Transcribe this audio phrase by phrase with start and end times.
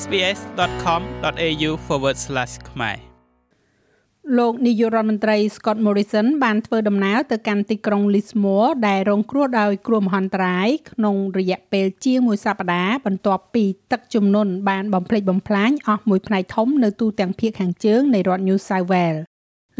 [0.00, 1.70] sbs.com.au/
[2.70, 2.98] ខ្មែរ
[4.38, 19.20] លោកនាយករដ្ឋមន្ត្រី Scott Morrison បានធ្វើដំណើរទៅកាន់ទីក្រុង Lismore ដែលរងគ្រោះដោយគ្រោះមហន្តរាយក្នុងរយៈពេលជាងមួយសប្តាហ៍បន្ទាប់ពីទឹកជំនន់បានបំផ្លិចបំផ្លាញអស់មួយផ្នែកធំនៅទូទាំងភាគខាងជើងនៃរដ្ឋ New South Wales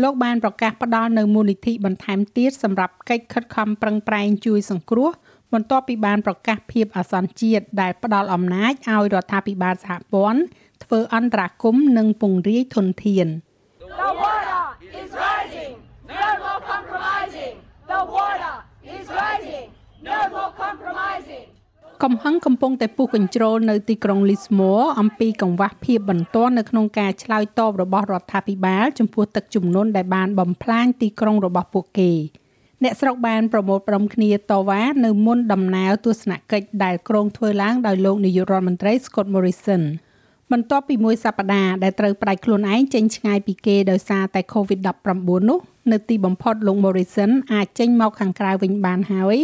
[0.03, 5.11] លោកបានប្រកាសផ្ដល់នៅមូលនិធិបន្ថែមទៀតសម្រាប់កិច្ចខិតខំប្រឹងប្រែងជួយសង្គ្រោះ
[5.53, 10.41] បន្ទាប់ពីបានប្រកាសភាពអាសន្នជាតិដែលផ្ដល់អំណាចឲ្យរដ្ឋាភិបាលសហព័ន្ធ
[10.85, 13.29] ធ្វើអន្តរាគមន៍និងពង្រាយធនធាន
[14.03, 14.63] The water
[15.01, 15.75] is rising.
[16.13, 17.55] No more compromising.
[17.93, 18.55] The water
[18.97, 19.67] is rising.
[20.11, 21.47] No more compromising.
[22.03, 32.13] កំហឹងកំពុងតែពុះកញ្ជ្រោលនៅទីក្រុង Lismore អំពីកង្វះភាពបន្ទាន់នៅក្នុងការឆ្លើយតបរបស់រដ្ឋាភិបាលចំពោះទឹកជំនន់ដែលបានបំផ្លាញទីក្រុងរបស់ពួកគេ
[32.85, 39.83] អ្នកស្រុកបានប្រមូលផ្ដុំគ្នាតវ៉ានៅមុនដំណើរទស្សនកិច្ចដែលក្រុងធ្វើឡើងដោយលោកនាយករដ្ឋមន្ត្រី Scott Morrison
[40.53, 45.59] បន្ទាប់ពីមួយសប្តាហ៍ដែលត្រូវផ្ដាច់ខ្លួនឯងចេញឆ្ងាយពីគេដោយសារតែ COVID-19 នោះ
[45.93, 49.39] នៅទីបំផុតលោក Morrison អាចចេញមកខាងក្រៅវិញបានហើយ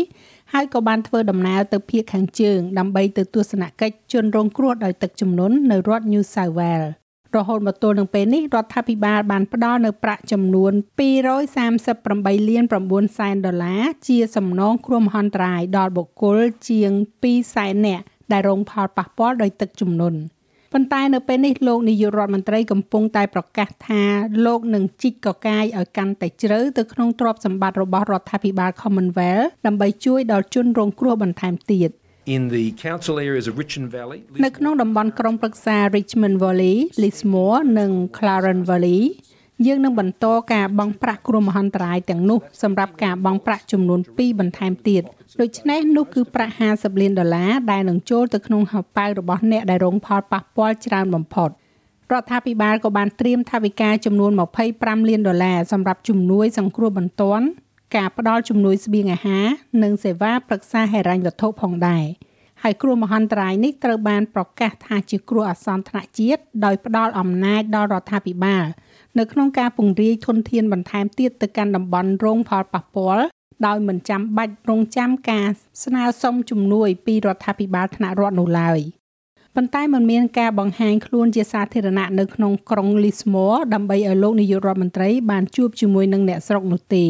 [0.53, 10.73] ហើយក៏បានធ្វើដំណើរទៅភូមិខាងជើងដើម្បីទៅទស្សនកិច្ចជនរងគ្រោះដោយទឹកជំនន់នៅរដ្ឋ New South Wales រហូតមកទល់នឹងពេលនេះរដ្ឋាភិបាលបានផ្ដល់នៅប្រាក់ចំនួន
[11.57, 16.91] 238លាន9សែនដុល្លារជាសំណងគ្រោះមហន្តរាយដល់បុគ្គលជាង
[17.25, 20.21] 2សែននាក់ដែលរងផលប៉ះពាល់ដោយទឹកជំនន់
[20.73, 24.03] ប៉ុន្តែនៅពេលនេះលោកនាយករដ្ឋមន្ត្រីកំពុងតែប្រកាសថា
[24.47, 31.91] លោកនឹងជីកកកាយឲ្យកាន់តែជ្រៅទៅក្នុងទ្រព្យសម្បត្តិរបស់រដ្ឋាភិបាល Commonwealth ដើម្បីជួយដល់ជនរងគ្រោះបន្ថែមទៀត
[32.35, 39.03] in the council areas of Richmond Valley នៅក្នុងតំបន់ក្រុងប្រឹក្សា Richmond Valley, Lismore និង Claren Valley
[39.67, 45.03] យើងនឹងបន្តការបង់ប្រាក់គ្រោះមហន្តរាយទាំងនោះសម្រាប់ការបង់ប្រាក់ចំនួន2បន្ថែមទៀត
[45.41, 51.51] ដូច្នេះនោះគឺប្រាក់50លានដុល្លារដែលនឹងចូលទៅក្នុងហោប៉ៅរបស់អ្នកដែលរងផលប៉ះពាល់ច្រើនបំផុត
[52.13, 54.33] រដ្ឋាភិបាលក៏បានត្រៀមថវិកាចំនួន
[54.71, 57.47] 25លានដុល្លារសម្រាប់ជំនួយសង្គ្រោះបន្ទាន់
[57.97, 59.47] ការផ្ដល់ជំនួយស្បៀងអាហារ
[59.83, 62.05] និងសេវាប្រឹក្សាហិរញ្ញវត្ថុផងដែរ
[62.63, 68.67] ហើយគ្រោះមហន្តរាយនេះត្រូវបានប្រកាសថាជាគ្រោះអាសន្នថ្នាក់ជាតិដោយផ្ដល់អំណាចដល់រដ្ឋាភិបាល
[69.19, 73.25] នៅក្នុងការពង្រាយធនធានបន្ថែមទៀតទៅកាន់តំបន់រងផលប៉ះពាល់
[73.67, 75.47] ដោយមិនចាំបាច់រងចាំការ
[75.85, 78.81] ស្នើសុំជំនួយពីរដ្ឋាភិបាលថ្នាក់រដ្ឋនោះឡើយ
[79.57, 87.05] ប៉ុន្តែมันមានការបង្ហាញខ្លួនជាសាធារណៈនៅក្នុងក្រុង Lismore ដើម្បីឲ្យលោកនាយករដ្ឋមន្ត្រីបានជួបជាមួយនឹងអ្នកស្រុកនោះទេ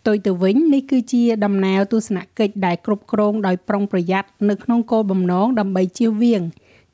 [0.00, 6.42] ផ្ទុយទៅវិញនេះគឺជាដំណើរទស្សនកិច្ចដែលគ្រប់គ្រងដោយប្រុងប្រយ័ត្ននៅក្នុងគោលបំណងដើម្បីជៀសវាង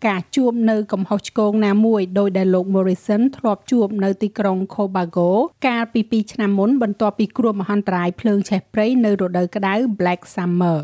[0.07, 5.31] ការជួបនៅកំហុសឆ្គងណាមួយដោយដែលលោក Morrison ធ្លាប់ជួបនៅទីក្រុង Cobago
[5.67, 10.79] កាលពី2ឆ្នាំមុនបន្ទាប់ពីគ្រោះមហន្តរាយភ្លើងឆេះព្រៃនៅរដូវក្តៅ Black Summer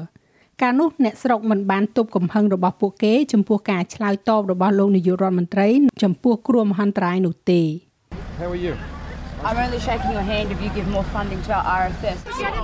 [0.63, 5.69] កាលនោះអ្នកស្រុកមិនបានទប់កំហឹងរបស់ពួកគេចំពោះការឆ្លើយតបរបស់លោកនាយករដ្ឋមន្ត្រី
[6.03, 7.63] ចំពោះគ្រោះមហន្តរាយនោះទេ
[8.41, 8.92] How are you
[9.45, 12.19] I'm only shaking your hand if you give more funding to our RFS.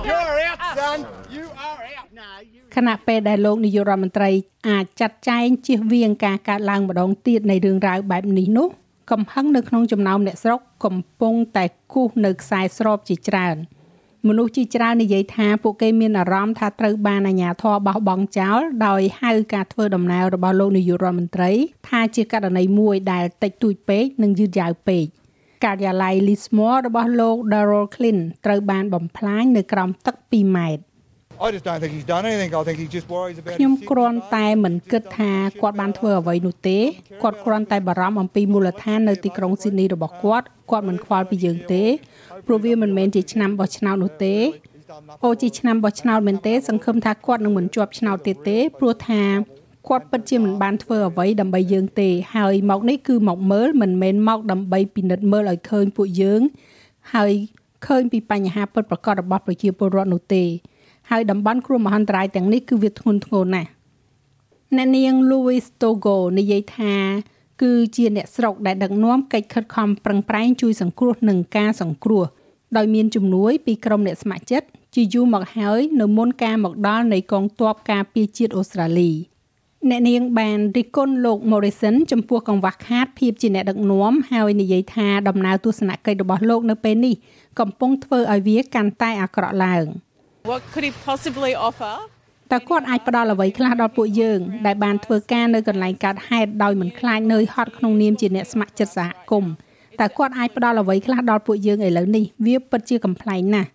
[0.07, 0.99] You're out, son.
[1.29, 2.07] You are out.
[2.19, 2.61] No, you.
[2.75, 4.29] ខណៈពេលដែលលោកនាយករដ្ឋមន្ត្រី
[4.69, 8.67] អាចចាត់ចែងជៀសវាងការកើតឡើងម្ដងទៀតនៃរឿងរ៉ាវបែបនេះនោះ
[9.11, 13.57] កំហឹងនៅក្នុងចំណោមអ្នកស្រុកកំពុងតែគូសនៅខ្សែស្របជាច្រើន
[14.27, 21.51] មនុស្សជាច្រើននិយាយថាពួកគេមានអារម្មណ៍ថាត្រូវបានអាជ្ញាធរបោះបង់ចោលដោយហៅការធ្វើដំណើររបស់លោកនាយករដ្ឋមន្ត្រី
[21.89, 25.05] ថាជាករណីមួយដែលតិចតួចពេកនិងយឺតយ៉ាវពេក
[25.63, 30.83] ការិយាល័យ Lismore របស់លោក Darrell Clint ត្រូវបានបំផ្លាញនៅក្រោមទឹក2ម៉ែត្រ
[31.41, 32.53] I just don't think he's done anything.
[32.53, 33.53] I think he just worries about.
[33.57, 35.31] ខ្ញុំ his គ្រាន់ city, តែមិនគិតថា
[35.61, 36.79] គាត់បានធ្វើអ្វីនោះទេ
[37.23, 41.83] គាត់គ្រាន់តែបារម្ភអំពីមូលដ្ឋាននៅទីក្រុងស៊ីដនីរបស់គាត់គាត់មិនខ្វល់ពីយើងទេ
[42.45, 44.35] ព្រោះវាមិនមែនជាឆ្នាំបោះឆ្នោតនោះទេ
[45.25, 49.23] អូជាឆ្នាំបោះឆ្នោតមែនទេសង្ឃឹមថាគាត់នឹងមិនជាប់ឆ្នោតទៀតទេព្រោះថា
[49.87, 56.41] គាត់ពិតជាមិនបានធ្វើអ្វីដើម្បីយើងទេហើយមកនេះគឺមកមើលមិនមែនមកដើម្បីពិនិត្យមើលឲ្យឃើញពួកយើង
[57.13, 57.31] ហើយ
[57.87, 60.43] ឃើញពីបញ្ហាពិតប្រាកដរបស់ប្រជាពលរដ្ឋនោះទេ
[61.09, 63.69] ហើយតំបន់គ្រោះមហន្តរាយទាំងនេះគឺវាធ្ងន់ធ្ងរណាស់
[64.77, 66.95] អ្នកនាង Louis Togo និយាយថា
[67.61, 72.23] គឺជាអ្នកស្រុកដែលដឹកនាំកិច្ចខិតខំប្រឹងប្រែងជួយសង្គ្រោះនឹងការសង្គ្រោះ
[72.77, 79.11] ដោយមានជំនួយពីក្រុមអ្នកស្ម័គ្រចិត្តជាយូរមកហើយនៅមុនការមកដល់នៃកងទ័ពការពារជាតិអូស្ត្រាលី
[79.87, 87.15] អ្នកនាងបានរិះគន់លោក Morrison ចំពោះកង្វះខាតភាពជាអ្នកដឹកនាំហើយនិយាយថាដំណើរទស្សនកិច្ចរបស់លោកនៅពេលនេះ
[87.59, 89.85] កំពុងធ្វើឲ្យវាកាន់តែអាក្រក់ឡើង។
[90.49, 91.93] What could he possibly offer?
[92.51, 99.53] តើគាត់អាចផ្ដល់អ្វីខ្លះដល់ពួកយើងដែលបានធ្វើការនៅកន្លែងកើតហេតុដោយមិនខ្លាចនឿយហត់ក្នុងនាមជាអ្នកស្ម័គ្រចិត្តសហគមន៍
[100.01, 103.69] តើគាត់អាចផ្ដល់អ្វីខ្លះដល់ពួកយើងឥឡូវនេះវាពិតជាកំ pl ែងណាស់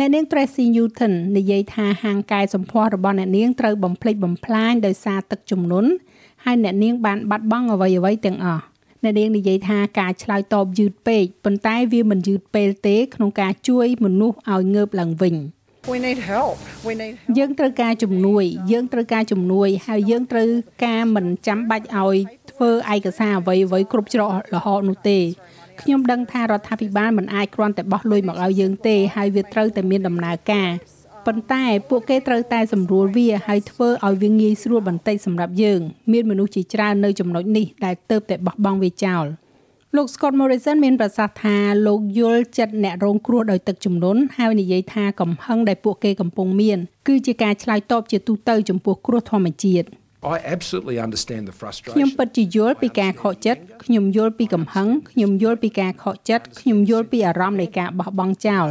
[0.00, 5.90] អ្នកនាង Tracy Newton និយាយថាហាងកែសម្ផស្សរបស់អ្នកនាងត្រូវបំភ្លេចបំផ្លាញដោយសារទឹកជំនន់
[6.44, 8.62] ហើយអ្នកនាងបានបាត់បង់អ្វីៗទាំងអស់
[9.02, 15.36] អ្នកនាងនិយាយថាការឆ្លើយតបយឺតពេកប៉ុន្តែវាមិនយឺតពេលទេក្នុងការជួយមនុស្សឲ្យងើបឡើងវិញ
[15.92, 16.56] We need help.
[16.88, 17.36] We need help.
[17.38, 20.48] យើងត្រូវការជំនួយ យើងត្រូវការជំនួយ ហើយយើងត្រូវ
[20.86, 22.16] ការមិនចាំបាច់ឲ្យ
[22.52, 25.18] ធ្វើឯកសារអ្វីអ្វីគ្រប់ច្រករហូតនោះទេ
[25.82, 30.70] ខ្ញុំដឹងថារដ្ឋាភិបាលមិនអាចគ្រាន់តែបោះលុយមកឲ្យយើងទេហើយវាត្រូវតែមានដំណើរការ
[31.26, 35.80] ប៉ុន្តែពួកគេត្រូវតែសម្រួលវាហើយធ្វើឲ្យវាងាយស្រួលបន្តិចសម្រាប់យើង
[36.12, 39.24] មានមនុស្សជាច្រើននៅចំណុចនេះដែលទៅតែបោះបង់វាចោល
[39.96, 41.56] លោក Scott Morrison មានប្រសាសន៍ថា
[41.86, 46.78] លោកយល់ចិត្តអ្នករងគ្រោះដោយទឹកជំនន់ហើយនិយាយថាកំហឹងដែលពួកគេកំពុងមាន
[47.08, 49.86] គឺជាការឆ្លើយតបជាទូទៅចំពោះគ្រោះធម្មជាតិ
[50.22, 52.18] I absolutely understand the ខ្ញុំ frustration.
[52.18, 58.66] ពិតជាយល់ពីការខកចិត្តខ្ញុំយល់ពីកំហឹងខ្ញុំយល់ពីការខកចិត្តខ្ញុំយល់ពីអារម្មណ៍នៃការបោះបង់ចោល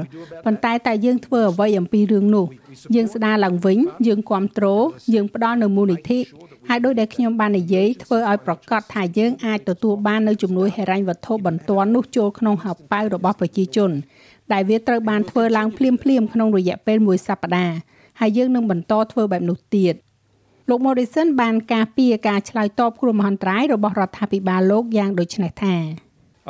[0.46, 2.48] ប៉ុន្តែតែយើងធ្វើអ្វីអំពីរឿងនោះ
[2.96, 3.78] យើងស្ដារឡើងវិញ
[4.08, 4.84] យើងគ្រប់គ្រង
[5.14, 6.20] យើងផ្ដល់នូវមូលនិធិ
[6.70, 13.92] ហើយដោយដែលខ្ញុំបាននិយាយធ្វើឲ្យប្រកាសថាយើងអាចទទួលបាននូវជំនួយហិរញ្ញវត្ថុបន្ទាន់នោះចូលក្នុងហោប៉ៅរបស់ប្រជាជន
[14.54, 16.00] ដែលវាត្រូវបានធ្វើឡើងភ្លាមៗ
[16.34, 17.76] ក្នុងរយៈពេលមួយសប្តាហ៍
[18.20, 19.96] ហើយយើងនឹងបន្តធ្វើបែបនោះទៀត
[20.70, 25.76] លោក Morrison បានការពារការឆ្លើយតបគ្រោះមហន្តរាយរបស់រដ្ឋាភិបាលលោកយ៉ាងដូចនេះថា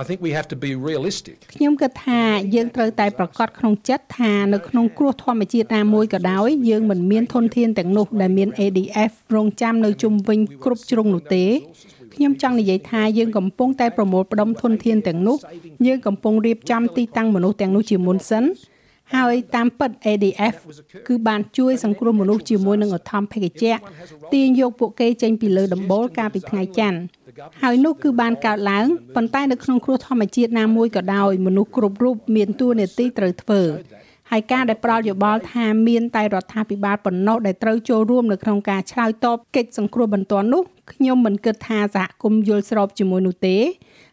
[0.01, 1.35] I think we have to be realistic.
[1.53, 2.21] ខ្ញុំគិតថា
[2.55, 11.45] យើងត្រូវតែប្រកាសក្នុងចិត្តថានៅក្នុងគ្រោះធម្មជាតិណាមួយក៏ដោយយើងមិនមានធនធានទាំងនោះដែលមាន ADF រងចាំនៅជុំវិញគ្រប់ជ្រុងនោះទេ
[12.15, 15.37] ខ្ញុំចង់និយាយថាយើងកំពុងតែប្រមូលផ្ដុំធនធានទាំងនោះ
[15.87, 18.43] យើងកំពុងរៀបចំទីតាំងមនុស្សទាំងនោះជាមុនសិន
[19.13, 20.55] ហើយតាមពិត ADF
[21.07, 23.73] គឺបានជួយសង្គ្រោះមនុស្សជាមួយនឹងអធម្មភេកជ្ជៈ
[24.33, 26.99] ទាញយកពួកគេចេញពីលើដំបូលកាលពីថ្ងៃច័ន្ទ
[27.63, 28.85] ហើយនោះគឺបានកើតឡើង
[29.15, 33.61] ប៉ុន្តែនៅក្នុងគ្រោះធម្មជាតិណាមួយក៏ដោយមនុស្សគ្រប់រូបមានតួនាទីត្រូវធ្វើ
[34.31, 43.57] ហើយការដែលប្រោលយោបល់ថាមានតែរដ្ឋាភិបាលប៉ុណ្ណោះដែលត្រូវចូលរួមនៅក្នុងការឆ្លើយតបកិច្ចសង្គ្រោះបន្ទាន់នោះខ្ញុំមិនគិតថាសហគមន៍យល់ស្របជាមួយនោះទេ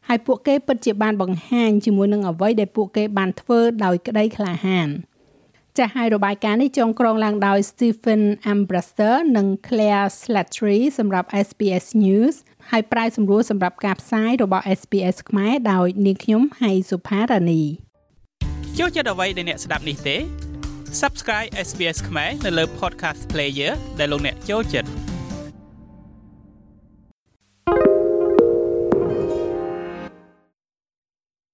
[0.08, 4.88] ហើយពួកគេពិតជាបានបង្ហាញជាមួយនឹងអ្វីដែលពួកគេបានធ្វើដោយក្តីក្លាហាន
[5.78, 8.22] ចាស់ហើយរបាយការណ៍នេះចងក្រងឡើងដោយ Stephen
[8.52, 12.34] Ambraster និង Claire Slattery សម្រាប់ SBS News
[12.70, 17.62] ហើយប្រាយសម្រួលសម្រាប់ការផ្សាយរបស់ SBS ខ្មែរដោយនាងខ្ញុំហៃសុផារ៉ានី
[18.78, 20.16] ចូលចិត្តអ្វីដែលអ្នកស្ដាប់នេះទេ
[21.00, 25.11] Subscribe SBS ខ្មែរនៅលើ Podcast Player ដែលលោកអ្នកចូលចិត្ត